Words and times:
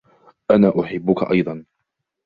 أنا 0.51 0.73
أحبك 0.79 1.23
أيضا. 1.31 1.65